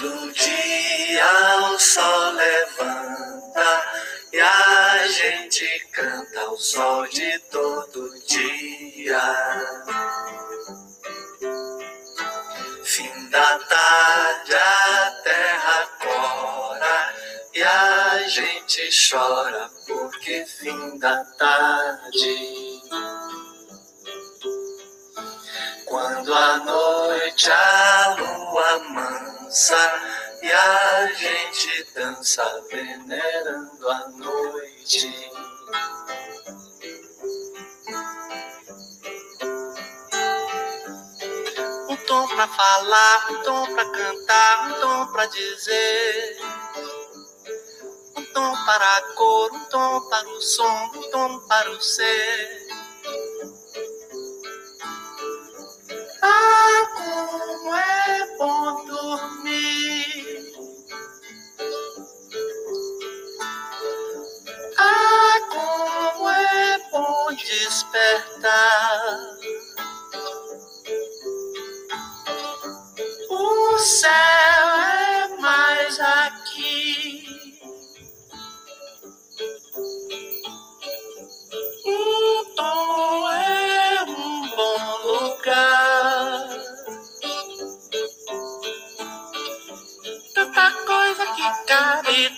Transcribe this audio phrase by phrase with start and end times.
[0.00, 3.92] Todo dia o sol levanta
[4.32, 9.20] e a gente canta o sol de todo dia.
[12.82, 17.14] Fim da tarde a terra cora
[17.52, 22.80] e a gente chora porque fim da tarde.
[25.84, 29.74] Quando a noite a lua manda mansa
[30.42, 35.12] e a gente dança venerando a noite.
[41.88, 46.36] Um tom pra falar, um tom pra cantar, um tom pra dizer.
[48.16, 52.70] Um tom para a cor, um tom para o som, um tom para o ser.
[56.22, 59.39] Ah, como é bom dormir.
[67.90, 69.36] Despertar.
[73.28, 77.58] O céu é mais aqui.
[81.86, 86.48] Um tom é um bom lugar.
[90.34, 92.30] Tanta coisa que cabe,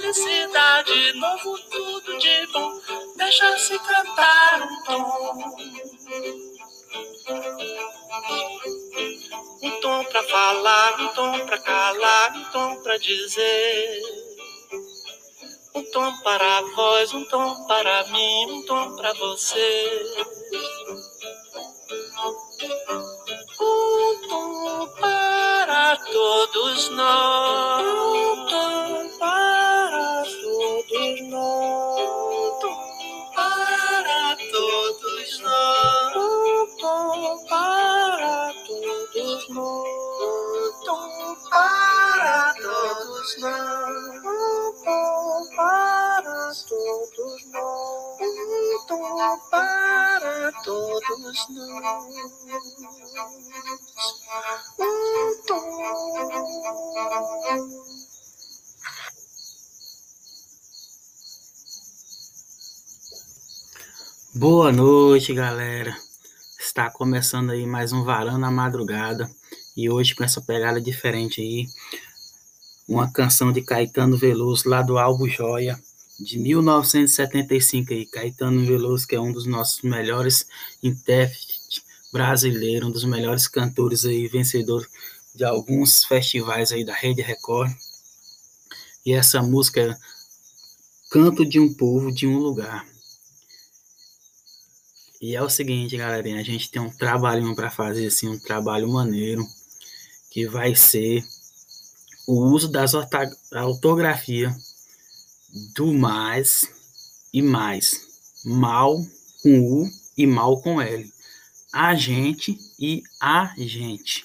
[0.00, 2.80] felicidade, novo tudo de bom,
[3.16, 5.34] deixa-se cantar um tom.
[9.62, 14.02] Um tom pra falar, um tom pra calar, um tom pra dizer.
[15.74, 20.02] Um tom para a voz, um tom para mim, um tom para você.
[23.60, 28.07] Um tom para todos nós.
[39.54, 44.22] Tom para todos nós.
[44.84, 48.18] Tom para todos nós.
[48.86, 52.04] Tom para todos nós.
[55.46, 55.78] Tom.
[64.34, 66.07] Boa noite, galera.
[66.68, 69.28] Está começando aí mais um Varão na Madrugada
[69.74, 71.66] e hoje com essa pegada diferente aí,
[72.86, 75.80] uma canção de Caetano Veloso lá do álbum Joia
[76.20, 78.04] de 1975 aí.
[78.04, 80.46] Caetano Veloso que é um dos nossos melhores
[80.82, 84.86] intérpretes brasileiros, um dos melhores cantores aí, vencedor
[85.34, 87.72] de alguns festivais aí da Rede Record.
[89.06, 89.96] E essa música é
[91.10, 92.84] Canto de um Povo de um Lugar.
[95.20, 98.88] E é o seguinte, galerinha, a gente tem um trabalhinho para fazer, assim, um trabalho
[98.88, 99.44] maneiro,
[100.30, 101.24] que vai ser
[102.24, 104.54] o uso das ortografia
[105.74, 106.68] do mais
[107.32, 108.06] e mais.
[108.44, 109.04] Mal
[109.42, 111.12] com U e mal com L.
[111.72, 114.24] Agente e agente.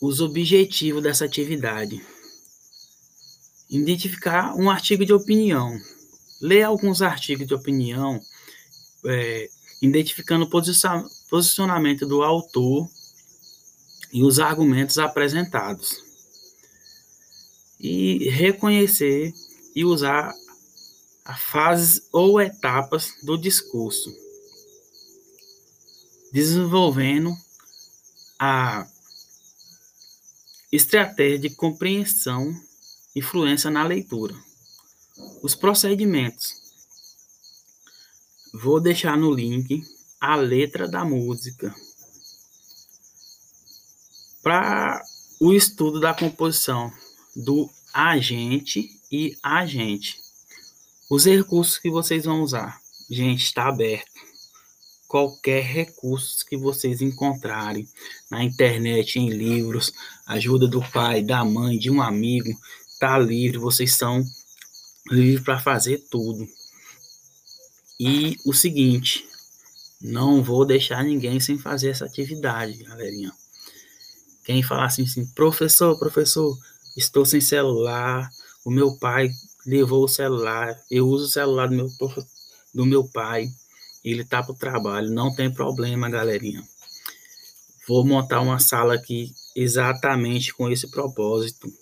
[0.00, 2.04] Os objetivos dessa atividade.
[3.70, 5.80] Identificar um artigo de opinião
[6.44, 8.20] ler alguns artigos de opinião,
[9.06, 9.48] é,
[9.80, 12.86] identificando o posicion- posicionamento do autor
[14.12, 16.04] e os argumentos apresentados.
[17.80, 19.32] E reconhecer
[19.74, 20.34] e usar
[21.24, 24.14] as fases ou etapas do discurso,
[26.30, 27.34] desenvolvendo
[28.38, 28.86] a
[30.70, 32.54] estratégia de compreensão
[33.16, 34.34] e fluência na leitura.
[35.44, 36.54] Os procedimentos.
[38.54, 39.82] Vou deixar no link
[40.18, 41.74] a letra da música
[44.42, 45.02] para
[45.38, 46.90] o estudo da composição
[47.36, 50.18] do agente e agente.
[51.10, 52.80] Os recursos que vocês vão usar.
[53.10, 54.10] Gente, está aberto.
[55.06, 57.86] Qualquer recurso que vocês encontrarem
[58.30, 59.92] na internet, em livros,
[60.24, 62.58] ajuda do pai, da mãe, de um amigo,
[62.98, 64.24] tá livre, vocês são
[65.10, 66.46] livre para fazer tudo.
[67.98, 69.24] E o seguinte,
[70.00, 73.32] não vou deixar ninguém sem fazer essa atividade, galerinha.
[74.44, 76.56] Quem falar assim, assim, professor, professor,
[76.96, 78.28] estou sem celular,
[78.64, 79.30] o meu pai
[79.66, 81.88] levou o celular, eu uso o celular do meu,
[82.74, 83.48] do meu pai,
[84.04, 86.62] ele tá pro trabalho, não tem problema, galerinha.
[87.88, 91.72] Vou montar uma sala aqui exatamente com esse propósito.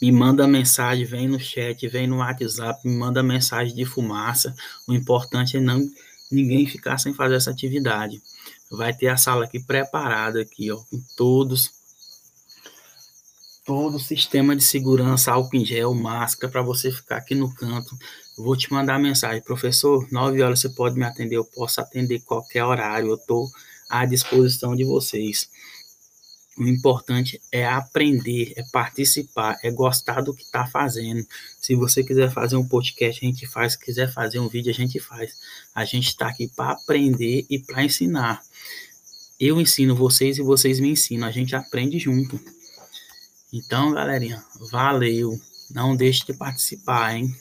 [0.00, 4.54] Me manda mensagem, vem no chat, vem no WhatsApp, me manda mensagem de fumaça.
[4.88, 5.86] O importante é não
[6.30, 8.22] ninguém ficar sem fazer essa atividade.
[8.70, 11.80] Vai ter a sala aqui preparada aqui, ó, com todos
[13.70, 17.96] todo o sistema de segurança, álcool em gel, máscara para você ficar aqui no canto.
[18.36, 22.64] vou te mandar mensagem, professor, 9 horas você pode me atender, eu posso atender qualquer
[22.64, 23.48] horário, eu estou
[23.88, 25.48] à disposição de vocês.
[26.60, 31.26] O importante é aprender, é participar, é gostar do que está fazendo.
[31.58, 33.72] Se você quiser fazer um podcast, a gente faz.
[33.72, 35.38] Se quiser fazer um vídeo, a gente faz.
[35.74, 38.42] A gente está aqui para aprender e para ensinar.
[39.40, 41.26] Eu ensino vocês e vocês me ensinam.
[41.26, 42.38] A gente aprende junto.
[43.50, 45.40] Então, galerinha, valeu.
[45.70, 47.34] Não deixe de participar, hein?